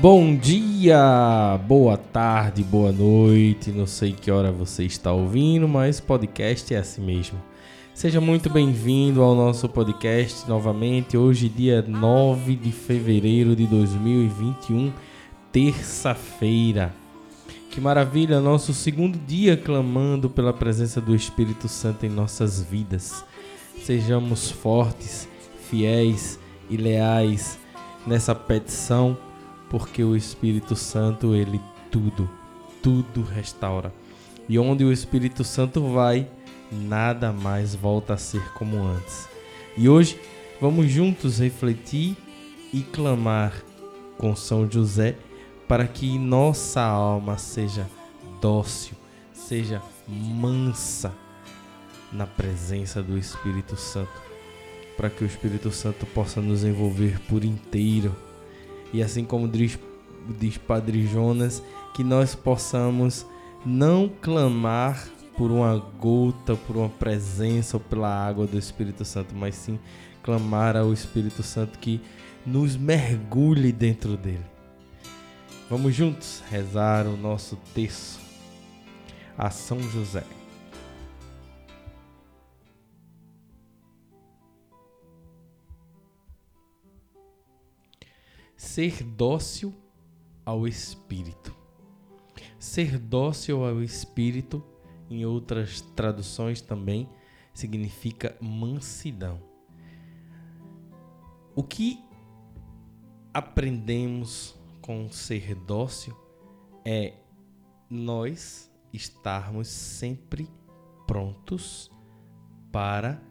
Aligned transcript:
Bom 0.00 0.36
dia, 0.36 1.58
boa 1.66 1.96
tarde, 1.96 2.62
boa 2.62 2.92
noite. 2.92 3.72
Não 3.72 3.84
sei 3.84 4.12
que 4.12 4.30
hora 4.30 4.52
você 4.52 4.84
está 4.84 5.10
ouvindo, 5.12 5.66
mas 5.66 5.98
podcast 5.98 6.72
é 6.72 6.78
assim 6.78 7.00
mesmo. 7.04 7.36
Seja 7.92 8.20
muito 8.20 8.48
bem-vindo 8.48 9.20
ao 9.20 9.34
nosso 9.34 9.68
podcast 9.68 10.48
novamente. 10.48 11.16
Hoje, 11.16 11.48
dia 11.48 11.82
9 11.82 12.54
de 12.54 12.70
fevereiro 12.70 13.56
de 13.56 13.66
2021, 13.66 14.92
terça-feira. 15.50 16.94
Que 17.68 17.80
maravilha, 17.80 18.40
nosso 18.40 18.72
segundo 18.72 19.18
dia 19.18 19.56
clamando 19.56 20.30
pela 20.30 20.52
presença 20.52 21.00
do 21.00 21.12
Espírito 21.12 21.66
Santo 21.66 22.06
em 22.06 22.08
nossas 22.08 22.62
vidas. 22.62 23.24
Sejamos 23.82 24.48
fortes, 24.48 25.28
fiéis 25.68 26.38
e 26.70 26.76
leais 26.76 27.58
nessa 28.06 28.32
petição, 28.32 29.18
porque 29.70 30.02
o 30.02 30.16
Espírito 30.16 30.74
Santo, 30.74 31.34
ele 31.34 31.60
tudo, 31.90 32.28
tudo 32.82 33.22
restaura. 33.22 33.92
E 34.48 34.58
onde 34.58 34.84
o 34.84 34.92
Espírito 34.92 35.44
Santo 35.44 35.92
vai, 35.92 36.28
nada 36.70 37.32
mais 37.32 37.74
volta 37.74 38.14
a 38.14 38.18
ser 38.18 38.42
como 38.54 38.82
antes. 38.82 39.28
E 39.76 39.88
hoje 39.88 40.18
vamos 40.60 40.90
juntos 40.90 41.38
refletir 41.38 42.16
e 42.72 42.80
clamar 42.80 43.52
com 44.16 44.34
São 44.34 44.70
José 44.70 45.16
para 45.66 45.86
que 45.86 46.18
nossa 46.18 46.80
alma 46.80 47.36
seja 47.36 47.88
dócil, 48.40 48.96
seja 49.32 49.82
mansa 50.06 51.12
na 52.10 52.26
presença 52.26 53.02
do 53.02 53.18
Espírito 53.18 53.76
Santo, 53.76 54.22
para 54.96 55.10
que 55.10 55.22
o 55.22 55.26
Espírito 55.26 55.70
Santo 55.70 56.06
possa 56.06 56.40
nos 56.40 56.64
envolver 56.64 57.20
por 57.28 57.44
inteiro. 57.44 58.16
E 58.92 59.02
assim 59.02 59.24
como 59.24 59.48
diz, 59.48 59.78
diz 60.38 60.56
Padre 60.56 61.06
Jonas, 61.06 61.62
que 61.94 62.04
nós 62.04 62.34
possamos 62.34 63.26
não 63.64 64.08
clamar 64.08 65.08
por 65.36 65.50
uma 65.50 65.76
gota, 65.76 66.56
por 66.56 66.76
uma 66.76 66.88
presença 66.88 67.76
ou 67.76 67.80
pela 67.80 68.08
água 68.08 68.46
do 68.46 68.58
Espírito 68.58 69.04
Santo, 69.04 69.34
mas 69.34 69.54
sim 69.54 69.78
clamar 70.22 70.76
ao 70.76 70.92
Espírito 70.92 71.42
Santo 71.42 71.78
que 71.78 72.00
nos 72.44 72.76
mergulhe 72.76 73.72
dentro 73.72 74.16
dele. 74.16 74.44
Vamos 75.70 75.94
juntos 75.94 76.42
rezar 76.50 77.06
o 77.06 77.16
nosso 77.16 77.56
texto 77.74 78.18
a 79.36 79.50
São 79.50 79.80
José. 79.80 80.24
Ser 88.58 89.04
dócil 89.04 89.72
ao 90.44 90.66
Espírito. 90.66 91.54
Ser 92.58 92.98
dócil 92.98 93.64
ao 93.64 93.80
Espírito 93.80 94.64
em 95.08 95.24
outras 95.24 95.80
traduções 95.80 96.60
também 96.60 97.08
significa 97.54 98.36
mansidão. 98.40 99.40
O 101.54 101.62
que 101.62 102.04
aprendemos 103.32 104.58
com 104.82 105.08
ser 105.08 105.54
dócil 105.54 106.16
é 106.84 107.14
nós 107.88 108.68
estarmos 108.92 109.68
sempre 109.68 110.50
prontos 111.06 111.92
para 112.72 113.22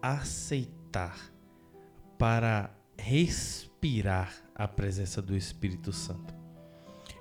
aceitar, 0.00 1.32
para 2.16 2.72
respirar 3.86 4.34
a 4.54 4.66
presença 4.66 5.22
do 5.22 5.36
Espírito 5.36 5.92
Santo. 5.92 6.34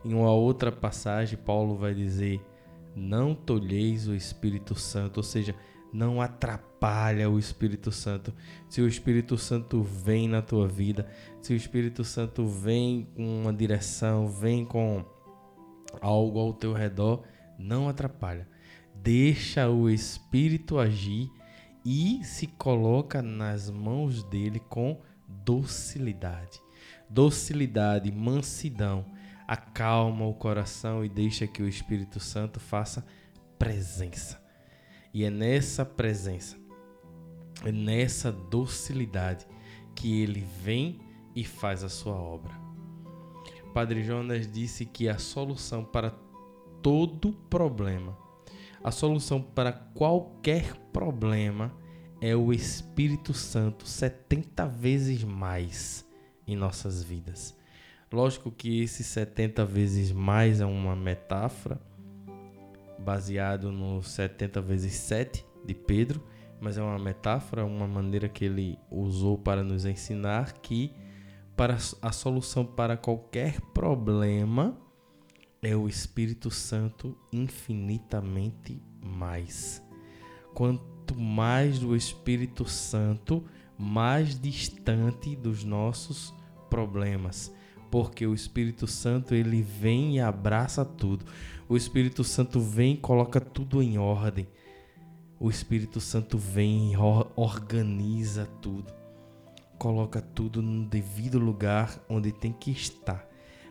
Em 0.04 0.14
uma 0.14 0.32
outra 0.32 0.72
passagem, 0.72 1.38
Paulo 1.38 1.78
vai 1.78 1.94
dizer 1.94 2.42
não 2.96 3.36
tolheis 3.36 4.08
o 4.08 4.16
Espírito 4.16 4.74
Santo, 4.74 5.18
ou 5.18 5.24
seja, 5.24 5.54
não 5.94 6.22
atrapalha 6.22 7.30
o 7.30 7.38
Espírito 7.38 7.92
Santo. 7.92 8.34
Se 8.70 8.82
o 8.82 8.88
Espírito 8.88 9.38
Santo 9.38 9.84
vem 9.84 10.28
na 10.28 10.42
tua 10.42 10.68
vida, 10.68 11.08
se 11.42 11.54
o 11.54 11.56
Espírito 11.56 12.04
Santo 12.04 12.46
vem 12.48 13.08
com 13.16 13.42
uma 13.42 13.54
direção, 13.54 14.28
vem 14.28 14.66
com 14.66 15.06
algo 16.02 16.40
ao 16.40 16.54
teu 16.54 16.74
redor, 16.74 17.24
não 17.60 17.88
atrapalha. 17.88 18.48
Deixa 18.96 19.70
o 19.70 19.90
Espírito 19.90 20.80
agir 20.80 21.30
e 21.86 22.24
se 22.24 22.48
coloca 22.48 23.22
nas 23.22 23.70
mãos 23.70 24.24
dele 24.24 24.60
com 24.60 25.00
docilidade. 25.28 26.62
Docilidade, 27.10 28.12
mansidão 28.12 29.06
acalma 29.48 30.26
o 30.26 30.34
coração 30.34 31.06
e 31.06 31.10
deixa 31.10 31.48
que 31.48 31.62
o 31.62 31.68
Espírito 31.68 32.20
Santo 32.20 32.60
faça 32.60 33.06
presença. 33.60 34.44
E 35.14 35.24
é 35.24 35.30
nessa 35.30 35.86
presença, 35.86 36.58
é 37.64 37.72
nessa 37.72 38.32
docilidade 38.32 39.48
que 39.96 40.22
ele 40.22 40.42
vem 40.62 41.00
e 41.36 41.44
faz 41.44 41.84
a 41.84 41.90
sua 41.90 42.16
obra. 42.16 42.54
Padre 43.74 44.04
Jonas 44.04 44.52
disse 44.52 44.86
que 44.86 45.08
a 45.08 45.18
solução 45.18 45.84
para 45.84 46.12
todo 46.82 47.34
problema, 47.50 48.18
a 48.84 48.92
solução 48.92 49.42
para 49.42 49.72
qualquer 49.72 50.76
problema 50.92 51.74
é 52.22 52.36
o 52.36 52.52
Espírito 52.54 53.34
Santo 53.34 53.88
70 53.88 54.68
vezes 54.68 55.24
mais 55.24 56.06
em 56.48 56.56
nossas 56.56 57.04
vidas. 57.04 57.58
Lógico 58.12 58.52
que 58.52 58.82
esse 58.82 59.04
70 59.04 59.66
vezes 59.66 60.12
mais 60.12 60.62
é 60.62 60.66
uma 60.66 60.96
metáfora 60.96 61.80
baseado 63.00 63.72
no 63.72 64.02
70 64.02 64.62
vezes 64.62 64.94
7 64.94 65.46
de 65.66 65.74
Pedro, 65.74 66.24
mas 66.60 66.78
é 66.78 66.82
uma 66.82 66.98
metáfora, 66.98 67.66
uma 67.66 67.88
maneira 67.88 68.30
que 68.30 68.46
ele 68.46 68.80
usou 68.90 69.38
para 69.38 69.64
nos 69.64 69.86
ensinar 69.86 70.54
que 70.54 70.94
para 71.56 71.78
a 72.02 72.12
solução 72.12 72.66
para 72.66 72.98
qualquer 72.98 73.60
problema 73.74 74.78
é 75.62 75.76
o 75.76 75.88
Espírito 75.88 76.52
Santo 76.52 77.18
infinitamente 77.32 78.82
mais. 79.02 79.82
Quanto 80.54 80.95
mais 81.14 81.78
do 81.78 81.96
Espírito 81.96 82.66
Santo, 82.66 83.44
mais 83.78 84.40
distante 84.40 85.36
dos 85.36 85.64
nossos 85.64 86.34
problemas 86.70 87.54
porque 87.96 88.28
o 88.28 88.34
Espírito 88.34 88.88
Santo 88.88 89.34
ele 89.34 89.62
vem 89.62 90.18
e 90.18 90.20
abraça 90.20 90.84
tudo. 90.84 91.26
O 91.70 91.78
Espírito 91.78 92.26
Santo 92.26 92.60
vem 92.60 92.96
e 92.96 92.98
coloca 92.98 93.40
tudo 93.40 93.82
em 93.82 93.98
ordem. 93.98 94.50
O 95.40 95.50
Espírito 95.50 96.02
Santo 96.02 96.38
vem 96.38 96.92
e 96.92 96.98
organiza 97.38 98.46
tudo. 98.62 98.94
Coloca 99.78 100.20
tudo 100.22 100.62
no 100.62 100.86
devido 100.86 101.40
lugar 101.40 101.98
onde 102.10 102.34
tem 102.34 102.52
que 102.52 102.70
estar. 102.70 103.26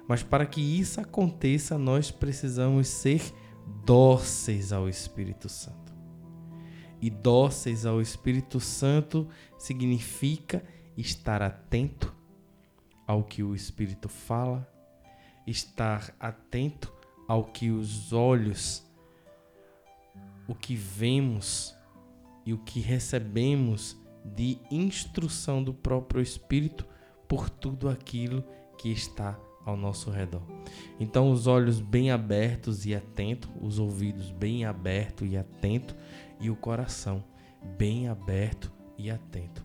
Mas 0.08 0.22
para 0.22 0.46
que 0.46 0.60
isso 0.62 1.02
aconteça, 1.02 1.76
nós 1.76 2.10
precisamos 2.10 2.88
ser 2.88 3.20
dóceis 3.84 4.72
ao 4.72 4.88
Espírito 4.88 5.50
Santo. 5.50 5.83
E 7.04 7.10
dóceis 7.10 7.84
ao 7.84 8.00
Espírito 8.00 8.58
Santo 8.58 9.28
significa 9.58 10.64
estar 10.96 11.42
atento 11.42 12.16
ao 13.06 13.22
que 13.22 13.42
o 13.42 13.54
Espírito 13.54 14.08
fala, 14.08 14.66
estar 15.46 16.16
atento 16.18 16.90
ao 17.28 17.44
que 17.44 17.70
os 17.70 18.14
olhos, 18.14 18.90
o 20.48 20.54
que 20.54 20.74
vemos 20.74 21.76
e 22.46 22.54
o 22.54 22.58
que 22.58 22.80
recebemos 22.80 23.98
de 24.24 24.58
instrução 24.70 25.62
do 25.62 25.74
próprio 25.74 26.22
Espírito 26.22 26.86
por 27.28 27.50
tudo 27.50 27.86
aquilo 27.86 28.42
que 28.78 28.88
está 28.88 29.38
ao 29.64 29.76
nosso 29.76 30.10
redor. 30.10 30.42
Então, 31.00 31.30
os 31.30 31.46
olhos 31.46 31.80
bem 31.80 32.10
abertos 32.10 32.86
e 32.86 32.94
atentos, 32.94 33.50
os 33.60 33.78
ouvidos 33.78 34.30
bem 34.30 34.64
abertos 34.64 35.30
e 35.30 35.36
atentos, 35.36 35.94
e 36.40 36.50
o 36.50 36.56
coração 36.56 37.22
bem 37.78 38.08
aberto 38.08 38.72
e 38.98 39.10
atento. 39.10 39.64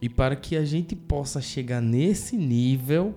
E 0.00 0.08
para 0.08 0.36
que 0.36 0.56
a 0.56 0.64
gente 0.64 0.94
possa 0.94 1.40
chegar 1.40 1.80
nesse 1.80 2.36
nível 2.36 3.14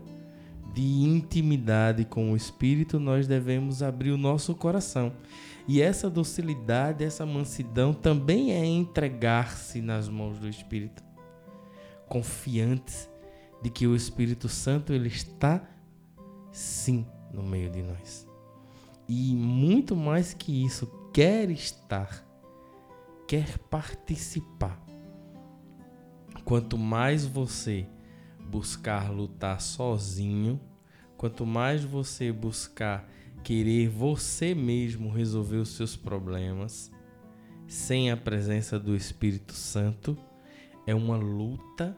de 0.74 0.82
intimidade 0.82 2.06
com 2.06 2.32
o 2.32 2.36
Espírito, 2.36 3.00
nós 3.00 3.28
devemos 3.28 3.84
abrir 3.84 4.12
o 4.12 4.18
nosso 4.18 4.56
coração. 4.56 5.14
E 5.68 5.82
essa 5.82 6.10
docilidade, 6.10 7.04
essa 7.04 7.26
mansidão 7.26 7.94
também 7.94 8.52
é 8.52 8.66
entregar-se 8.66 9.82
nas 9.82 10.10
mãos 10.10 10.40
do 10.40 10.48
Espírito, 10.48 11.04
confiantes 12.08 13.10
de 13.62 13.70
que 13.70 13.86
o 13.86 13.96
Espírito 13.96 14.50
Santo 14.50 14.92
ele 14.92 15.08
está 15.08 15.62
sim 16.52 17.06
no 17.32 17.44
meio 17.44 17.70
de 17.70 17.84
nós. 17.84 18.28
E 19.08 19.36
muito 19.36 19.96
mais 19.96 20.34
que 20.34 20.66
isso, 20.66 20.88
quer 21.14 21.50
estar, 21.52 22.26
quer 23.32 23.58
participar. 23.70 24.78
Quanto 26.44 26.78
mais 26.78 27.26
você 27.26 27.88
buscar 28.50 29.10
lutar 29.10 29.62
sozinho, 29.62 30.60
quanto 31.16 31.46
mais 31.46 31.82
você 31.82 32.30
buscar 32.30 33.10
querer 33.42 33.88
você 33.88 34.54
mesmo 34.54 35.10
resolver 35.10 35.56
os 35.56 35.78
seus 35.78 35.96
problemas, 35.96 36.92
sem 37.70 38.12
a 38.12 38.18
presença 38.18 38.78
do 38.78 38.94
Espírito 38.98 39.54
Santo, 39.54 40.18
é 40.86 40.94
uma 40.94 41.16
luta 41.16 41.98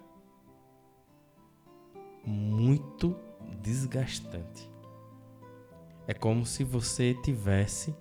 muito 2.24 3.18
desgastante. 3.60 4.70
É 6.06 6.14
como 6.14 6.46
se 6.46 6.64
você 6.64 7.16
tivesse 7.24 7.92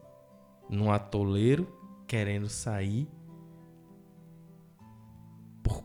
num 0.68 0.92
atoleiro 0.92 1.66
querendo 2.06 2.50
sair 2.50 3.08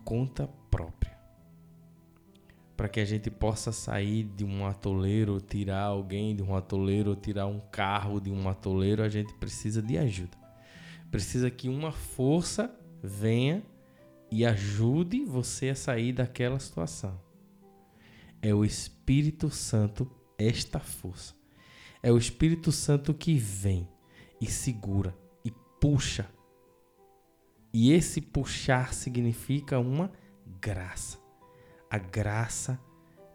conta 0.07 0.47
própria. 0.71 1.17
Para 2.77 2.87
que 2.87 3.01
a 3.01 3.03
gente 3.03 3.29
possa 3.29 3.73
sair 3.73 4.23
de 4.23 4.45
um 4.45 4.65
atoleiro, 4.65 5.41
tirar 5.41 5.83
alguém 5.83 6.33
de 6.33 6.41
um 6.41 6.55
atoleiro, 6.55 7.13
tirar 7.13 7.45
um 7.47 7.59
carro 7.59 8.21
de 8.21 8.31
um 8.31 8.47
atoleiro, 8.47 9.03
a 9.03 9.09
gente 9.09 9.33
precisa 9.33 9.81
de 9.81 9.97
ajuda. 9.97 10.37
Precisa 11.11 11.51
que 11.51 11.67
uma 11.67 11.91
força 11.91 12.73
venha 13.03 13.61
e 14.31 14.45
ajude 14.45 15.25
você 15.25 15.71
a 15.71 15.75
sair 15.75 16.13
daquela 16.13 16.57
situação. 16.57 17.19
É 18.41 18.55
o 18.55 18.63
Espírito 18.63 19.49
Santo 19.49 20.09
esta 20.37 20.79
força. 20.79 21.35
É 22.01 22.13
o 22.13 22.17
Espírito 22.17 22.71
Santo 22.71 23.13
que 23.13 23.37
vem 23.37 23.89
e 24.39 24.45
segura 24.45 25.13
e 25.43 25.51
puxa. 25.81 26.29
E 27.73 27.91
esse 27.91 28.21
puxar 28.21 28.93
significa 28.93 29.79
uma 29.79 30.11
graça. 30.59 31.17
A 31.89 31.97
graça 31.97 32.79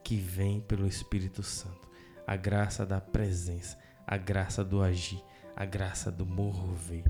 que 0.02 0.16
vem 0.16 0.60
pelo 0.60 0.86
Espírito 0.86 1.42
Santo. 1.42 1.88
A 2.26 2.36
graça 2.36 2.86
da 2.86 3.00
presença, 3.00 3.78
a 4.06 4.16
graça 4.16 4.64
do 4.64 4.82
agir, 4.82 5.22
a 5.56 5.64
graça 5.64 6.10
do 6.10 6.24
mover. 6.24 7.04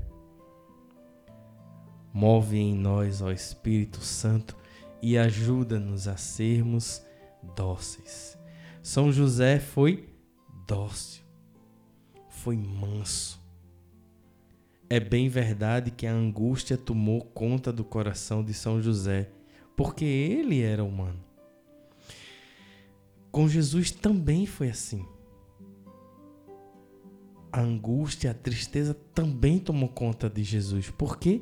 Move 2.13 2.57
em 2.57 2.75
nós, 2.75 3.21
ó 3.21 3.31
Espírito 3.31 4.01
Santo, 4.01 4.57
e 5.01 5.17
ajuda-nos 5.17 6.07
a 6.07 6.15
sermos 6.15 7.03
dóceis. 7.55 8.37
São 8.81 9.11
José 9.11 9.59
foi 9.59 10.09
dócil, 10.67 11.23
foi 12.29 12.55
manso. 12.55 13.42
É 14.93 14.99
bem 14.99 15.27
verdade 15.27 15.89
que 15.89 16.05
a 16.05 16.13
angústia 16.13 16.77
tomou 16.77 17.19
conta 17.19 17.73
do 17.73 17.83
coração 17.83 18.43
de 18.43 18.53
São 18.53 18.79
José, 18.79 19.27
porque 19.75 20.05
ele 20.05 20.61
era 20.61 20.83
humano. 20.83 21.19
Com 23.31 23.49
Jesus 23.49 23.89
também 23.89 24.45
foi 24.45 24.69
assim. 24.69 25.03
A 27.51 27.59
angústia, 27.59 28.29
a 28.29 28.35
tristeza 28.35 28.93
também 29.15 29.57
tomou 29.57 29.89
conta 29.89 30.29
de 30.29 30.43
Jesus, 30.43 30.91
porque 30.91 31.41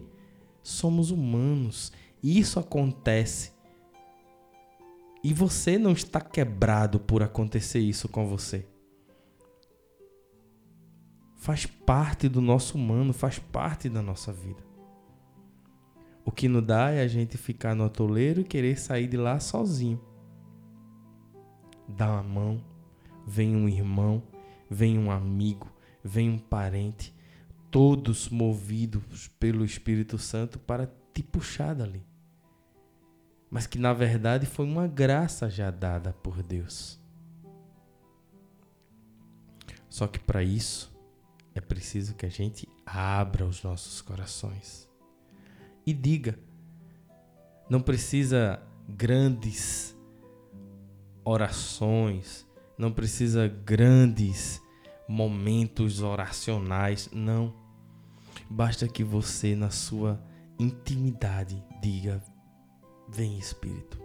somos 0.64 1.12
humanos. 1.12 1.92
Isso 2.24 2.58
acontece. 2.58 3.52
E 5.22 5.34
você 5.34 5.78
não 5.78 5.92
está 5.92 6.22
quebrado 6.22 7.02
por 7.02 7.22
acontecer 7.22 7.80
isso 7.80 8.08
com 8.08 8.26
você. 8.26 8.66
Faz 11.42 11.66
parte 11.66 12.30
do 12.30 12.40
nosso 12.40 12.78
humano, 12.78 13.12
faz 13.12 13.40
parte 13.40 13.90
da 13.90 14.00
nossa 14.00 14.32
vida. 14.32 14.64
O 16.24 16.32
que 16.32 16.48
não 16.48 16.62
dá 16.62 16.92
é 16.92 17.02
a 17.02 17.08
gente 17.08 17.36
ficar 17.36 17.74
no 17.74 17.84
atoleiro 17.84 18.42
e 18.42 18.44
querer 18.44 18.80
sair 18.80 19.08
de 19.08 19.18
lá 19.18 19.40
sozinho. 19.40 20.00
Dá 21.88 22.12
uma 22.12 22.22
mão, 22.22 22.64
vem 23.26 23.56
um 23.56 23.68
irmão, 23.68 24.22
vem 24.70 25.00
um 25.00 25.10
amigo, 25.10 25.68
vem 26.04 26.30
um 26.30 26.38
parente, 26.38 27.12
todos 27.72 28.30
movidos 28.30 29.28
pelo 29.40 29.66
Espírito 29.66 30.20
Santo 30.20 30.60
para 30.60 30.94
te 31.12 31.24
puxar 31.24 31.74
dali. 31.74 32.06
Mas 33.50 33.66
que 33.66 33.80
na 33.80 33.94
verdade 33.94 34.46
foi 34.46 34.68
uma 34.68 34.86
graça 34.86 35.50
já 35.50 35.72
dada 35.72 36.14
por 36.14 36.44
Deus. 36.44 37.02
Só 39.90 40.06
que 40.06 40.20
para 40.20 40.44
isso 40.44 40.91
é 41.54 41.60
preciso 41.60 42.16
que 42.16 42.26
a 42.26 42.30
gente 42.30 42.68
abra 42.86 43.46
os 43.46 43.62
nossos 43.64 44.02
corações 44.02 44.90
e 45.86 45.94
diga. 45.94 46.38
Não 47.70 47.82
precisa 47.82 48.62
grandes 48.88 49.96
orações, 51.24 52.46
não 52.78 52.92
precisa 52.92 53.48
grandes 53.48 54.62
momentos 55.08 56.02
oracionais, 56.02 57.10
não. 57.12 57.54
Basta 58.50 58.88
que 58.88 59.04
você, 59.04 59.56
na 59.56 59.70
sua 59.70 60.22
intimidade, 60.60 61.64
diga: 61.82 62.22
Vem 63.10 63.38
Espírito, 63.38 64.02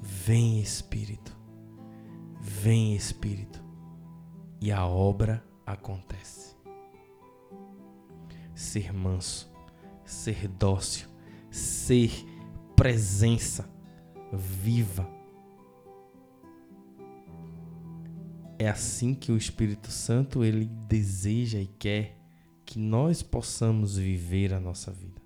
vem 0.00 0.60
Espírito, 0.60 1.36
vem 2.40 2.94
Espírito, 2.94 3.62
e 4.60 4.70
a 4.70 4.86
obra 4.86 5.44
acontece. 5.72 6.56
Ser 8.54 8.92
manso, 8.92 9.50
ser 10.04 10.48
dócil, 10.48 11.08
ser 11.50 12.10
presença 12.76 13.68
viva. 14.32 15.08
É 18.58 18.68
assim 18.68 19.14
que 19.14 19.32
o 19.32 19.36
Espírito 19.36 19.90
Santo 19.90 20.44
ele 20.44 20.66
deseja 20.66 21.58
e 21.58 21.66
quer 21.66 22.18
que 22.66 22.78
nós 22.78 23.22
possamos 23.22 23.96
viver 23.96 24.52
a 24.52 24.60
nossa 24.60 24.92
vida. 24.92 25.20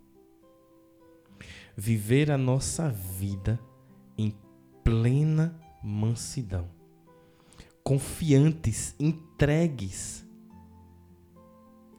Viver 1.76 2.30
a 2.30 2.38
nossa 2.38 2.88
vida 2.88 3.58
em 4.16 4.32
plena 4.84 5.60
mansidão, 5.82 6.70
confiantes, 7.82 8.94
entregues, 8.98 10.24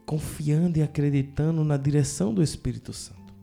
confiando 0.05 0.77
e 0.77 0.83
acreditando 0.83 1.63
na 1.63 1.77
direção 1.77 2.33
do 2.33 2.43
Espírito 2.43 2.93
Santo. 2.93 3.33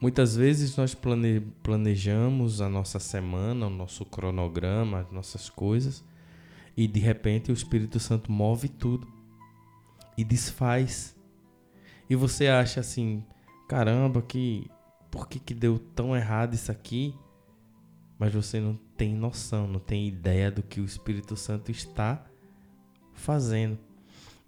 Muitas 0.00 0.34
vezes 0.34 0.76
nós 0.76 0.96
planejamos 1.62 2.60
a 2.60 2.68
nossa 2.68 2.98
semana, 2.98 3.68
o 3.68 3.70
nosso 3.70 4.04
cronograma, 4.04 5.00
as 5.00 5.12
nossas 5.12 5.48
coisas, 5.48 6.04
e 6.76 6.88
de 6.88 6.98
repente 6.98 7.52
o 7.52 7.54
Espírito 7.54 8.00
Santo 8.00 8.30
move 8.30 8.68
tudo 8.68 9.06
e 10.18 10.24
desfaz. 10.24 11.14
E 12.10 12.16
você 12.16 12.48
acha 12.48 12.80
assim, 12.80 13.24
caramba, 13.68 14.20
que 14.20 14.68
por 15.08 15.28
que, 15.28 15.38
que 15.38 15.54
deu 15.54 15.78
tão 15.78 16.16
errado 16.16 16.54
isso 16.54 16.72
aqui? 16.72 17.14
Mas 18.18 18.34
você 18.34 18.58
não 18.58 18.74
tem 18.96 19.14
noção, 19.14 19.68
não 19.68 19.78
tem 19.78 20.08
ideia 20.08 20.50
do 20.50 20.62
que 20.62 20.80
o 20.80 20.84
Espírito 20.84 21.36
Santo 21.36 21.70
está 21.70 22.26
fazendo. 23.14 23.78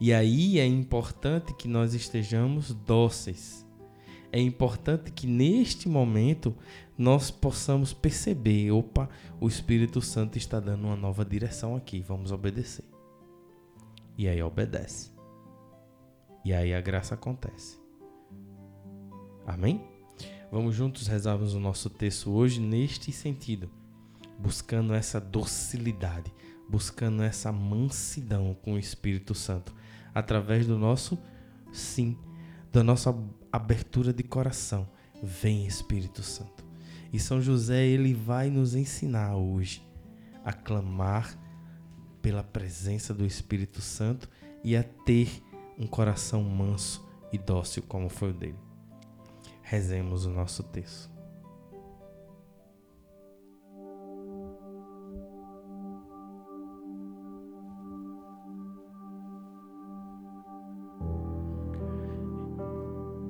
E 0.00 0.12
aí 0.12 0.58
é 0.58 0.66
importante 0.66 1.54
que 1.54 1.68
nós 1.68 1.94
estejamos 1.94 2.74
dóceis 2.74 3.64
é 4.34 4.40
importante 4.40 5.12
que 5.12 5.28
neste 5.28 5.88
momento 5.88 6.56
nós 6.98 7.30
possamos 7.30 7.92
perceber: 7.92 8.72
opa, 8.72 9.08
o 9.40 9.46
Espírito 9.46 10.02
Santo 10.02 10.36
está 10.36 10.58
dando 10.58 10.86
uma 10.86 10.96
nova 10.96 11.24
direção 11.24 11.76
aqui, 11.76 12.00
vamos 12.00 12.32
obedecer. 12.32 12.84
E 14.18 14.26
aí 14.26 14.42
obedece. 14.42 15.12
E 16.44 16.52
aí 16.52 16.74
a 16.74 16.80
graça 16.80 17.14
acontece. 17.14 17.78
Amém? 19.46 19.80
Vamos 20.50 20.74
juntos 20.74 21.06
rezarmos 21.06 21.54
o 21.54 21.60
nosso 21.60 21.88
texto 21.88 22.32
hoje 22.32 22.58
neste 22.58 23.12
sentido, 23.12 23.70
buscando 24.36 24.94
essa 24.94 25.20
docilidade, 25.20 26.34
buscando 26.68 27.22
essa 27.22 27.52
mansidão 27.52 28.56
com 28.62 28.74
o 28.74 28.78
Espírito 28.78 29.34
Santo, 29.34 29.74
através 30.14 30.66
do 30.66 30.78
nosso 30.78 31.18
sim, 31.72 32.16
da 32.72 32.82
nossa 32.82 33.14
abertura 33.52 34.12
de 34.12 34.22
coração. 34.22 34.88
Vem 35.22 35.66
Espírito 35.66 36.22
Santo. 36.22 36.64
E 37.12 37.18
São 37.18 37.40
José, 37.40 37.86
ele 37.86 38.12
vai 38.12 38.50
nos 38.50 38.74
ensinar 38.74 39.36
hoje 39.36 39.86
a 40.44 40.52
clamar 40.52 41.38
pela 42.20 42.42
presença 42.42 43.14
do 43.14 43.24
Espírito 43.24 43.80
Santo 43.80 44.28
e 44.62 44.76
a 44.76 44.82
ter 44.82 45.42
um 45.78 45.86
coração 45.86 46.42
manso 46.42 47.06
e 47.32 47.38
dócil 47.38 47.82
como 47.86 48.08
foi 48.08 48.30
o 48.30 48.34
dele. 48.34 48.58
Rezemos 49.62 50.26
o 50.26 50.30
nosso 50.30 50.62
texto. 50.62 51.13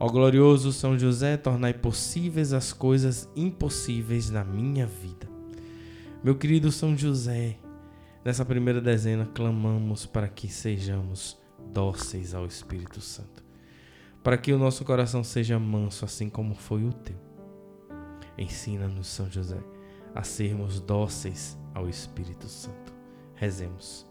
Ó 0.00 0.08
glorioso 0.08 0.72
São 0.72 0.96
José, 0.96 1.36
tornai 1.36 1.74
possíveis 1.74 2.52
as 2.52 2.72
coisas 2.72 3.28
impossíveis 3.34 4.30
na 4.30 4.44
minha 4.44 4.86
vida. 4.86 5.28
Meu 6.22 6.36
querido 6.36 6.70
São 6.70 6.96
José, 6.96 7.58
nessa 8.24 8.44
primeira 8.44 8.80
dezena 8.80 9.26
clamamos 9.26 10.06
para 10.06 10.28
que 10.28 10.48
sejamos 10.48 11.36
dóceis 11.72 12.32
ao 12.32 12.46
Espírito 12.46 13.00
Santo, 13.00 13.42
para 14.22 14.38
que 14.38 14.52
o 14.52 14.58
nosso 14.58 14.84
coração 14.84 15.24
seja 15.24 15.58
manso, 15.58 16.04
assim 16.04 16.28
como 16.28 16.54
foi 16.54 16.84
o 16.84 16.92
teu. 16.92 17.16
Ensina-nos, 18.36 19.08
São 19.08 19.28
José, 19.28 19.58
a 20.14 20.22
sermos 20.22 20.80
dóceis 20.80 21.58
ao 21.74 21.88
Espírito 21.88 22.46
Santo. 22.46 22.92
Rezemos. 23.34 24.06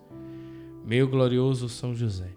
Meu 0.86 1.08
glorioso 1.08 1.70
São 1.70 1.96
José, 1.96 2.37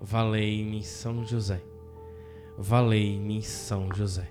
Valei-me 0.00 0.82
São 0.82 1.24
José. 1.24 1.60
Valei-me 2.56 3.42
São 3.42 3.92
José. 3.92 4.30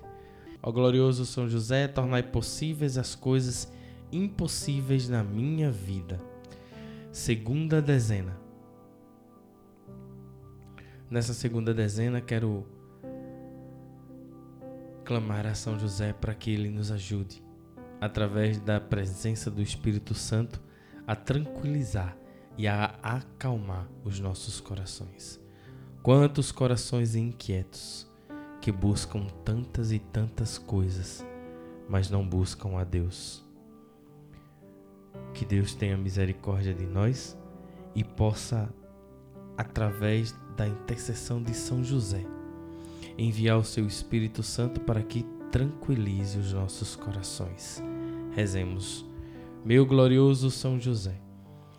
Ó 0.62 0.72
glorioso 0.72 1.24
São 1.24 1.48
José, 1.48 1.86
tornai 1.86 2.22
possíveis 2.22 2.98
as 2.98 3.14
coisas 3.14 3.72
impossíveis 4.10 5.08
na 5.08 5.22
minha 5.22 5.70
vida. 5.70 6.18
Segunda 7.12 7.80
dezena. 7.80 8.38
Nessa 11.10 11.32
segunda 11.32 11.72
dezena 11.72 12.20
quero 12.20 12.66
clamar 15.04 15.46
a 15.46 15.54
São 15.54 15.78
José 15.78 16.12
para 16.12 16.34
que 16.34 16.50
ele 16.50 16.68
nos 16.68 16.90
ajude, 16.90 17.42
através 17.98 18.60
da 18.60 18.78
presença 18.78 19.50
do 19.50 19.62
Espírito 19.62 20.14
Santo, 20.14 20.60
a 21.06 21.16
tranquilizar 21.16 22.14
e 22.58 22.68
a 22.68 22.94
acalmar 23.02 23.88
os 24.04 24.20
nossos 24.20 24.60
corações. 24.60 25.47
Quantos 26.02 26.52
corações 26.52 27.16
inquietos 27.16 28.08
que 28.60 28.70
buscam 28.70 29.26
tantas 29.44 29.90
e 29.90 29.98
tantas 29.98 30.56
coisas, 30.56 31.26
mas 31.88 32.08
não 32.08 32.26
buscam 32.26 32.78
a 32.78 32.84
Deus. 32.84 33.44
Que 35.34 35.44
Deus 35.44 35.74
tenha 35.74 35.96
misericórdia 35.96 36.72
de 36.72 36.86
nós 36.86 37.36
e 37.94 38.04
possa, 38.04 38.72
através 39.56 40.34
da 40.56 40.68
intercessão 40.68 41.42
de 41.42 41.52
São 41.52 41.82
José, 41.82 42.24
enviar 43.18 43.58
o 43.58 43.64
seu 43.64 43.86
Espírito 43.86 44.42
Santo 44.42 44.80
para 44.80 45.02
que 45.02 45.26
tranquilize 45.50 46.38
os 46.38 46.52
nossos 46.52 46.94
corações. 46.94 47.82
Rezemos, 48.34 49.04
meu 49.64 49.84
glorioso 49.84 50.50
São 50.50 50.78
José 50.78 51.27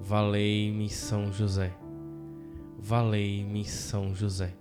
Valei-me 0.00 0.88
São 0.88 1.32
José. 1.32 1.76
Valei-me 2.78 3.64
São 3.64 4.14
José. 4.14 4.54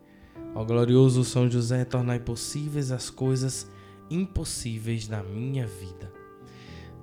Ó 0.55 0.65
glorioso 0.65 1.23
São 1.23 1.49
José, 1.49 1.85
tornai 1.85 2.19
possíveis 2.19 2.91
as 2.91 3.09
coisas 3.09 3.69
impossíveis 4.09 5.07
na 5.07 5.21
minha 5.21 5.67
vida. 5.67 6.11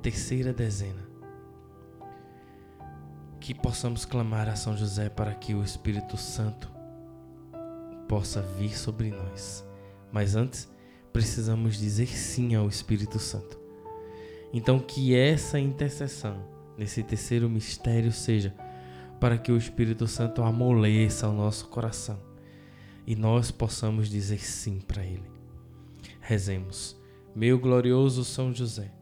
Terceira 0.03 0.53
dezena. 0.53 1.03
Que 3.41 3.55
possamos 3.55 4.05
clamar 4.05 4.49
a 4.49 4.57
São 4.57 4.76
José 4.76 5.09
para 5.09 5.35
que 5.35 5.55
o 5.55 5.62
Espírito 5.62 6.17
Santo 6.17 6.71
possa 8.09 8.43
vir 8.43 8.76
sobre 8.76 9.11
nós. 9.11 9.67
Mas 10.12 10.35
antes, 10.35 10.69
precisamos 11.12 11.76
dizer 11.76 12.09
sim 12.09 12.55
ao 12.55 12.69
Espírito 12.69 13.19
Santo. 13.19 13.59
Então, 14.53 14.79
que 14.79 15.14
essa 15.14 15.59
intercessão 15.59 16.54
nesse 16.76 17.02
terceiro 17.02 17.49
mistério 17.49 18.12
seja 18.12 18.54
para 19.21 19.38
que 19.38 19.52
o 19.52 19.57
Espírito 19.57 20.07
Santo 20.07 20.43
amoleça 20.43 21.28
o 21.28 21.33
nosso 21.33 21.69
coração 21.69 22.19
e 23.07 23.14
nós 23.14 23.50
possamos 23.50 24.09
dizer 24.09 24.40
sim 24.40 24.81
para 24.81 25.04
Ele. 25.04 25.31
Rezemos, 26.21 26.97
meu 27.35 27.59
glorioso 27.59 28.25
São 28.25 28.52
José, 28.52 28.93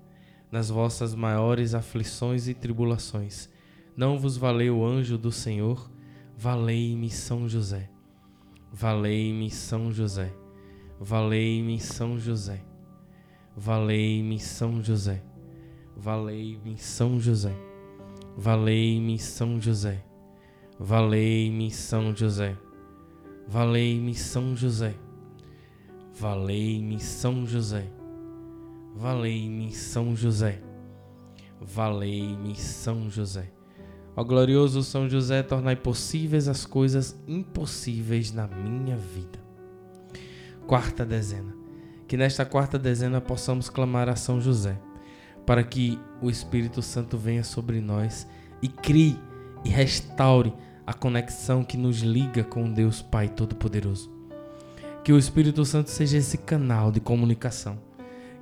nas 0.50 0.68
vossas 0.68 1.14
maiores 1.14 1.74
aflições 1.74 2.48
e 2.48 2.54
tribulações, 2.54 3.48
não 3.96 4.18
vos 4.18 4.36
valeu 4.36 4.78
o 4.78 4.86
anjo 4.86 5.18
do 5.18 5.30
Senhor? 5.30 5.90
Valei-me 6.36 7.10
São 7.10 7.48
José. 7.48 7.90
Valei-me 8.72 9.50
São 9.50 9.92
José. 9.92 10.32
Valei-me 10.98 11.78
São 11.78 12.18
José. 12.18 12.64
Valei-me 13.54 14.40
São 14.40 14.82
José. 14.82 15.22
Valei-me 15.96 16.76
São 16.78 17.20
José. 17.20 17.54
Valei-me 18.36 19.18
São 19.18 19.60
José. 19.60 20.02
Valei-me 20.78 21.70
São 21.70 22.16
José. 22.16 22.56
Valei-me 23.46 24.14
São 24.14 24.56
José. 24.56 24.94
Valei-me 26.18 26.98
São 26.98 27.46
José. 27.46 27.86
Valei-me 28.94 29.72
São 29.72 30.16
José. 30.16 30.62
Valei-me 31.60 32.54
São 32.56 33.10
José. 33.10 33.52
Ó 34.14 34.22
glorioso 34.22 34.82
São 34.82 35.08
José, 35.08 35.42
tornai 35.42 35.76
possíveis 35.76 36.48
as 36.48 36.66
coisas 36.66 37.18
impossíveis 37.26 38.32
na 38.32 38.46
minha 38.46 38.96
vida. 38.96 39.38
Quarta 40.66 41.04
dezena. 41.04 41.54
Que 42.06 42.16
nesta 42.16 42.44
quarta 42.44 42.78
dezena 42.78 43.20
possamos 43.20 43.70
clamar 43.70 44.08
a 44.08 44.16
São 44.16 44.38
José, 44.38 44.78
para 45.46 45.62
que 45.62 45.98
o 46.20 46.30
Espírito 46.30 46.82
Santo 46.82 47.16
venha 47.18 47.42
sobre 47.42 47.80
nós 47.80 48.26
e 48.60 48.68
crie 48.68 49.18
e 49.64 49.68
restaure 49.68 50.52
a 50.86 50.92
conexão 50.92 51.64
que 51.64 51.76
nos 51.76 51.98
liga 52.00 52.44
com 52.44 52.70
Deus 52.70 53.02
Pai 53.02 53.28
Todo-Poderoso. 53.28 54.10
Que 55.04 55.12
o 55.12 55.18
Espírito 55.18 55.64
Santo 55.64 55.90
seja 55.90 56.18
esse 56.18 56.38
canal 56.38 56.92
de 56.92 57.00
comunicação. 57.00 57.78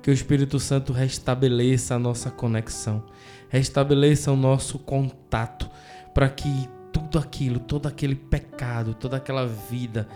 Que 0.01 0.09
o 0.09 0.13
Espírito 0.13 0.59
Santo 0.59 0.93
restabeleça 0.93 1.95
a 1.95 1.99
nossa 1.99 2.31
conexão, 2.31 3.03
restabeleça 3.49 4.31
o 4.31 4.35
nosso 4.35 4.79
contato, 4.79 5.69
para 6.13 6.27
que 6.29 6.67
tudo 6.91 7.19
aquilo, 7.19 7.59
todo 7.59 7.87
aquele 7.87 8.15
pecado, 8.15 8.93
toda 8.93 9.17
aquela 9.17 9.47
vida, 9.47 10.07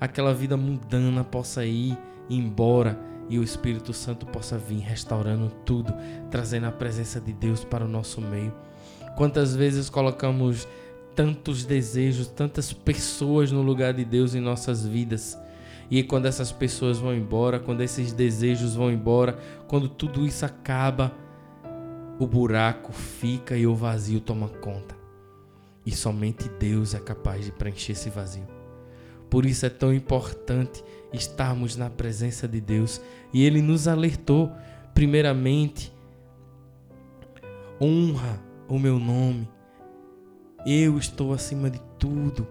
aquela 0.00 0.32
vida 0.32 0.56
mundana 0.56 1.22
possa 1.22 1.64
ir 1.64 1.96
embora 2.28 2.98
e 3.28 3.38
o 3.38 3.42
Espírito 3.42 3.92
Santo 3.92 4.26
possa 4.26 4.58
vir 4.58 4.80
restaurando 4.80 5.50
tudo, 5.64 5.94
trazendo 6.30 6.66
a 6.66 6.72
presença 6.72 7.20
de 7.20 7.32
Deus 7.32 7.64
para 7.64 7.84
o 7.84 7.88
nosso 7.88 8.20
meio. 8.20 8.52
Quantas 9.16 9.54
vezes 9.54 9.88
colocamos 9.88 10.66
tantos 11.14 11.64
desejos, 11.64 12.26
tantas 12.26 12.72
pessoas 12.72 13.52
no 13.52 13.62
lugar 13.62 13.94
de 13.94 14.04
Deus 14.04 14.34
em 14.34 14.40
nossas 14.40 14.84
vidas. 14.84 15.38
E 15.90 16.02
quando 16.02 16.26
essas 16.26 16.50
pessoas 16.50 16.98
vão 16.98 17.14
embora, 17.14 17.60
quando 17.60 17.82
esses 17.82 18.12
desejos 18.12 18.74
vão 18.74 18.90
embora, 18.90 19.38
quando 19.68 19.88
tudo 19.88 20.26
isso 20.26 20.44
acaba, 20.44 21.12
o 22.18 22.26
buraco 22.26 22.92
fica 22.92 23.56
e 23.56 23.66
o 23.66 23.74
vazio 23.74 24.20
toma 24.20 24.48
conta. 24.48 24.96
E 25.86 25.92
somente 25.92 26.48
Deus 26.48 26.94
é 26.94 26.98
capaz 26.98 27.44
de 27.44 27.52
preencher 27.52 27.92
esse 27.92 28.08
vazio. 28.08 28.53
Por 29.34 29.44
isso 29.46 29.66
é 29.66 29.68
tão 29.68 29.92
importante 29.92 30.84
estarmos 31.12 31.74
na 31.74 31.90
presença 31.90 32.46
de 32.46 32.60
Deus. 32.60 33.00
E 33.32 33.42
Ele 33.44 33.60
nos 33.60 33.88
alertou, 33.88 34.52
primeiramente, 34.94 35.92
honra 37.80 38.40
o 38.68 38.78
meu 38.78 38.96
nome. 38.96 39.48
Eu 40.64 40.98
estou 40.98 41.32
acima 41.32 41.68
de 41.68 41.80
tudo. 41.98 42.46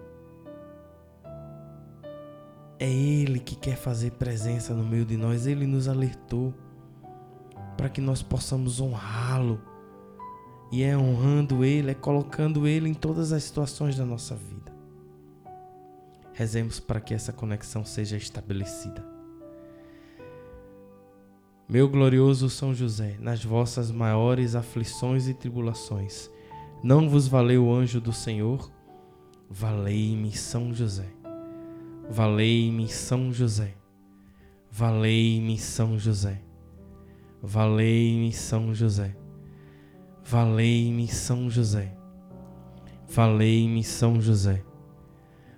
É 2.78 2.92
Ele 2.92 3.38
que 3.38 3.56
quer 3.56 3.76
fazer 3.76 4.10
presença 4.10 4.74
no 4.74 4.84
meio 4.84 5.06
de 5.06 5.16
nós. 5.16 5.46
Ele 5.46 5.66
nos 5.66 5.88
alertou 5.88 6.52
para 7.78 7.88
que 7.88 8.02
nós 8.02 8.22
possamos 8.22 8.78
honrá-lo. 8.78 9.58
E 10.70 10.82
é 10.82 10.94
honrando 10.94 11.64
Ele, 11.64 11.92
é 11.92 11.94
colocando 11.94 12.68
Ele 12.68 12.90
em 12.90 12.94
todas 12.94 13.32
as 13.32 13.42
situações 13.42 13.96
da 13.96 14.04
nossa 14.04 14.34
vida. 14.34 14.53
Rezemos 16.34 16.80
para 16.80 17.00
que 17.00 17.14
essa 17.14 17.32
conexão 17.32 17.84
seja 17.84 18.16
estabelecida. 18.16 19.04
Meu 21.68 21.88
glorioso 21.88 22.50
São 22.50 22.74
José, 22.74 23.16
nas 23.18 23.42
vossas 23.42 23.90
maiores 23.90 24.54
aflições 24.54 25.28
e 25.28 25.32
tribulações, 25.32 26.28
não 26.82 27.08
vos 27.08 27.26
valeu 27.26 27.66
o 27.66 27.74
anjo 27.74 28.00
do 28.00 28.12
Senhor? 28.12 28.70
Valei-me 29.48 30.36
São 30.36 30.74
José. 30.74 31.08
Valei-me 32.10 32.88
São 32.88 33.32
José. 33.32 33.74
Valei-me 34.70 35.56
São 35.56 35.98
José. 35.98 36.42
Valei-me 37.40 38.32
São 38.32 38.74
José. 38.74 39.16
Valei-me 40.22 41.08
São 41.08 41.48
José. 41.48 41.96
Valei-me 43.08 43.84
São 43.84 44.20
José. 44.20 44.62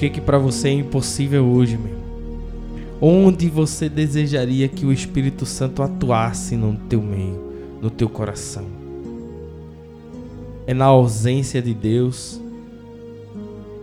Que 0.00 0.08
que 0.08 0.20
para 0.20 0.38
você 0.38 0.68
é 0.68 0.72
impossível 0.72 1.44
hoje, 1.44 1.76
meu? 1.76 1.94
Onde 3.02 3.50
você 3.50 3.86
desejaria 3.86 4.66
que 4.66 4.86
o 4.86 4.92
Espírito 4.92 5.44
Santo 5.44 5.82
atuasse 5.82 6.56
no 6.56 6.74
teu 6.74 7.02
meio, 7.02 7.52
no 7.82 7.90
teu 7.90 8.08
coração? 8.08 8.64
É 10.66 10.72
na 10.72 10.86
ausência 10.86 11.60
de 11.60 11.74
Deus? 11.74 12.40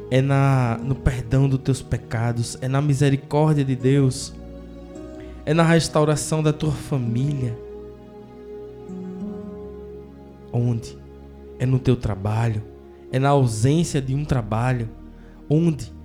É 0.10 0.20
na 0.20 0.80
no 0.84 0.96
perdão 0.96 1.48
dos 1.48 1.60
teus 1.60 1.84
pecados? 1.84 2.58
É 2.62 2.68
na 2.68 2.82
misericórdia 2.82 3.64
de 3.64 3.76
Deus? 3.76 4.34
É 5.46 5.54
na 5.54 5.62
restauração 5.62 6.42
da 6.42 6.52
tua 6.52 6.72
família? 6.72 7.56
Onde? 10.52 10.98
É 11.60 11.66
no 11.68 11.78
teu 11.78 11.96
trabalho? 11.96 12.64
É 13.12 13.20
na 13.20 13.30
ausência 13.30 14.02
de 14.02 14.16
um 14.16 14.26
trabalho? 14.26 14.90
Onde? 15.48 15.96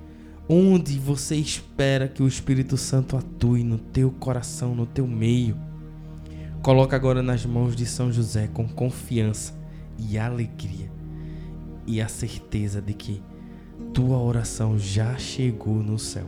Onde 0.54 0.98
você 0.98 1.34
espera 1.34 2.06
que 2.06 2.22
o 2.22 2.28
Espírito 2.28 2.76
Santo 2.76 3.16
atue 3.16 3.64
no 3.64 3.78
teu 3.78 4.10
coração, 4.10 4.74
no 4.74 4.84
teu 4.84 5.06
meio? 5.06 5.56
Coloca 6.62 6.94
agora 6.94 7.22
nas 7.22 7.46
mãos 7.46 7.74
de 7.74 7.86
São 7.86 8.12
José 8.12 8.50
com 8.52 8.68
confiança 8.68 9.58
e 9.98 10.18
alegria 10.18 10.92
e 11.86 12.02
a 12.02 12.06
certeza 12.06 12.82
de 12.82 12.92
que 12.92 13.22
tua 13.94 14.18
oração 14.18 14.78
já 14.78 15.16
chegou 15.16 15.76
no 15.76 15.98
céu. 15.98 16.26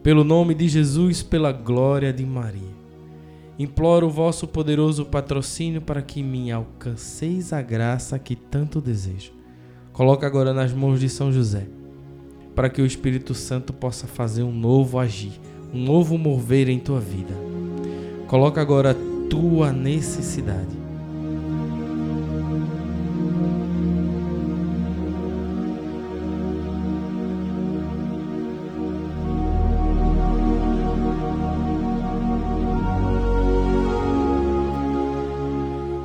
Pelo 0.00 0.22
nome 0.22 0.54
de 0.54 0.68
Jesus, 0.68 1.24
pela 1.24 1.50
glória 1.50 2.12
de 2.12 2.24
Maria, 2.24 2.76
imploro 3.58 4.06
o 4.06 4.10
vosso 4.10 4.46
poderoso 4.46 5.04
patrocínio 5.04 5.82
para 5.82 6.02
que 6.02 6.22
me 6.22 6.52
alcanceis 6.52 7.52
a 7.52 7.60
graça 7.60 8.16
que 8.16 8.36
tanto 8.36 8.80
desejo 8.80 9.32
Coloca 9.92 10.26
agora 10.26 10.52
nas 10.52 10.72
mãos 10.72 10.98
de 10.98 11.08
São 11.08 11.32
José, 11.32 11.68
para 12.54 12.68
que 12.68 12.80
o 12.80 12.86
Espírito 12.86 13.34
Santo 13.34 13.72
possa 13.72 14.06
fazer 14.06 14.42
um 14.42 14.52
novo 14.52 14.98
agir, 14.98 15.32
um 15.72 15.82
novo 15.82 16.16
mover 16.16 16.68
em 16.68 16.78
tua 16.78 17.00
vida. 17.00 17.34
Coloca 18.28 18.60
agora 18.60 18.92
a 18.92 19.28
tua 19.28 19.72
necessidade. 19.72 20.84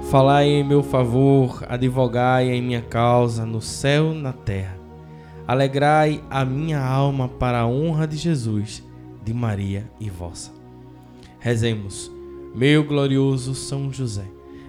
Falai 0.10 0.48
em 0.48 0.64
meu 0.64 0.82
favor, 0.82 1.64
advogai 1.70 2.50
em 2.50 2.64
minha 2.64 2.82
causa, 2.82 3.46
no 3.46 3.62
céu 3.62 4.12
e 4.12 4.20
na 4.20 4.34
terra. 4.34 4.79
Alegrai 5.50 6.24
a 6.30 6.46
minha 6.46 6.80
alma 6.80 7.28
para 7.28 7.62
a 7.62 7.68
honra 7.68 8.08
de 8.08 8.16
Jesus, 8.16 8.84
de 9.26 9.34
Maria 9.34 9.90
e 10.00 10.08
vossa. 10.08 10.52
Rezemos, 11.40 12.12
meu 12.54 12.84
glorioso 12.84 13.56
São 13.56 13.92
José, 13.92 14.26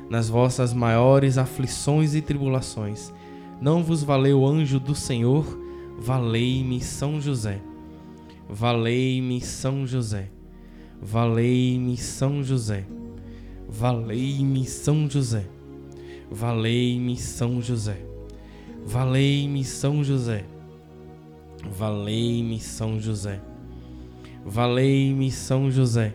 nas 0.09 0.31
vossas 0.31 0.73
maiores 0.73 1.37
aflições 1.37 2.15
e 2.15 2.23
tribulações, 2.23 3.13
não 3.61 3.83
vos 3.83 4.03
valeu 4.03 4.41
o 4.41 4.47
anjo 4.47 4.81
do 4.81 4.95
Senhor? 4.95 5.45
Valei-me 5.99 6.81
São 6.81 7.21
José. 7.21 7.61
Valei-me 8.49 9.39
São 9.43 9.87
José. 9.87 10.31
Valei-me 10.99 11.95
São 11.99 12.43
José. 12.43 12.87
Valei-me 13.69 14.65
São 14.65 15.11
José. 15.11 15.45
Valei-me 16.31 17.19
São 17.19 17.61
José. 17.61 18.01
Valei-me 18.87 19.63
São 19.63 20.03
José. 20.03 20.47
Valei-me 21.69 22.61
São 22.61 23.01
José. 23.01 23.41
Valei-me 24.45 25.31
São 25.31 25.71
José. 25.71 26.15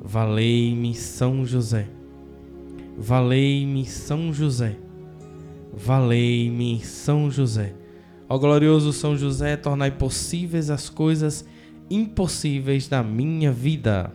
Valei-me 0.00 0.94
São 0.94 1.44
José. 1.44 1.88
Valei-me 2.96 3.86
São 3.86 4.32
José. 4.32 4.76
valei-me 5.72 6.80
São 6.80 7.30
José. 7.30 7.74
Ó 8.28 8.36
glorioso 8.38 8.92
São 8.92 9.16
José, 9.16 9.56
tornai 9.56 9.90
possíveis 9.90 10.70
as 10.70 10.90
coisas 10.90 11.44
impossíveis 11.90 12.88
na 12.90 13.02
minha 13.02 13.52
vida. 13.52 14.12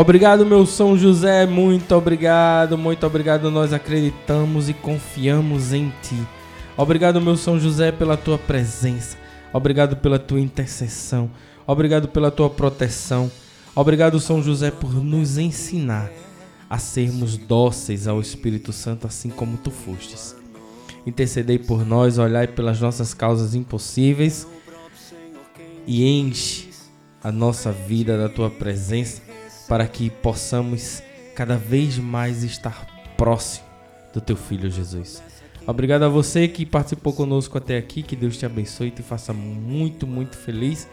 Obrigado, 0.00 0.46
meu 0.46 0.64
São 0.64 0.96
José, 0.96 1.44
muito 1.44 1.94
obrigado, 1.94 2.78
muito 2.78 3.06
obrigado. 3.06 3.50
Nós 3.50 3.70
acreditamos 3.70 4.66
e 4.70 4.72
confiamos 4.72 5.74
em 5.74 5.92
Ti. 6.00 6.16
Obrigado, 6.74 7.20
meu 7.20 7.36
São 7.36 7.60
José, 7.60 7.92
pela 7.92 8.16
Tua 8.16 8.38
presença. 8.38 9.18
Obrigado 9.52 9.98
pela 9.98 10.18
Tua 10.18 10.40
intercessão. 10.40 11.30
Obrigado 11.66 12.08
pela 12.08 12.30
Tua 12.30 12.48
proteção. 12.48 13.30
Obrigado, 13.76 14.18
São 14.18 14.42
José, 14.42 14.70
por 14.70 14.90
nos 14.90 15.36
ensinar 15.36 16.10
a 16.70 16.78
sermos 16.78 17.36
dóceis 17.36 18.08
ao 18.08 18.22
Espírito 18.22 18.72
Santo, 18.72 19.06
assim 19.06 19.28
como 19.28 19.58
Tu 19.58 19.70
fostes. 19.70 20.34
Intercedei 21.06 21.58
por 21.58 21.84
nós, 21.84 22.16
olhai 22.16 22.46
pelas 22.46 22.80
nossas 22.80 23.12
causas 23.12 23.54
impossíveis 23.54 24.46
e 25.86 26.08
enche 26.08 26.70
a 27.22 27.30
nossa 27.30 27.70
vida 27.70 28.16
da 28.16 28.30
tua 28.30 28.48
presença 28.48 29.28
para 29.70 29.86
que 29.86 30.10
possamos 30.10 31.00
cada 31.32 31.56
vez 31.56 31.96
mais 31.96 32.42
estar 32.42 32.88
próximo 33.16 33.64
do 34.12 34.20
teu 34.20 34.34
filho 34.36 34.68
Jesus. 34.68 35.22
Obrigado 35.64 36.02
a 36.02 36.08
você 36.08 36.48
que 36.48 36.66
participou 36.66 37.12
conosco 37.12 37.56
até 37.56 37.78
aqui, 37.78 38.02
que 38.02 38.16
Deus 38.16 38.36
te 38.36 38.44
abençoe 38.44 38.88
e 38.88 38.90
te 38.90 39.02
faça 39.04 39.32
muito, 39.32 40.08
muito 40.08 40.36
feliz 40.36 40.88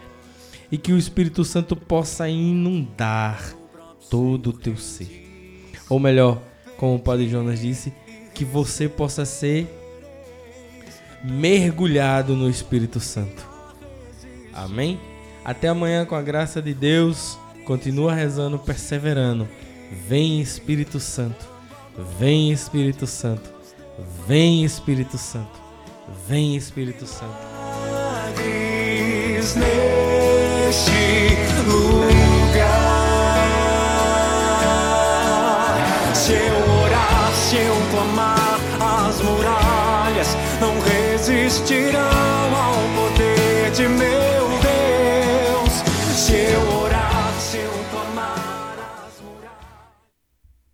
e 0.72 0.78
que 0.78 0.94
o 0.94 0.98
Espírito 0.98 1.44
Santo 1.44 1.76
possa 1.76 2.30
inundar 2.30 3.52
todo 4.12 4.52
o 4.52 4.54
teu 4.54 4.78
ser. 4.78 5.66
Ou 5.90 6.00
melhor, 6.00 6.40
como 6.78 6.98
o 6.98 7.00
Padre 7.00 7.28
Jonas 7.28 7.60
disse, 7.60 7.92
que 8.36 8.46
você 8.46 8.88
possa 8.88 9.26
ser 9.26 9.68
mergulhado 11.24 12.36
no 12.36 12.48
Espírito 12.48 13.00
Santo. 13.00 13.44
Amém? 14.54 15.00
Até 15.44 15.68
amanhã 15.68 16.06
com 16.06 16.14
a 16.14 16.22
graça 16.22 16.62
de 16.62 16.76
Deus. 16.76 17.40
Continua 17.68 18.14
rezando, 18.14 18.58
perseverando. 18.58 19.46
Vem 20.08 20.40
Espírito 20.40 21.02
Santo. 21.02 21.46
Vem 22.18 22.50
Espírito 22.50 23.06
Santo. 23.06 23.54
Vem 24.26 24.64
Espírito 24.64 25.18
Santo. 25.18 25.60
Vem 26.30 26.56
Espírito 26.56 27.06
Santo. 27.06 27.36
neste 29.58 30.86
lugar. 31.68 32.56
Se 36.16 36.32
eu 36.32 36.82
orar, 36.84 37.34
se 37.34 37.58
eu 37.58 37.76
clamar, 37.92 38.60
as 38.80 39.22
muralhas 39.22 40.38
não 40.62 40.80
resistirão 40.80 42.00
ao 42.56 42.76
poder 42.96 43.72
de 43.72 43.90
meu 43.90 44.28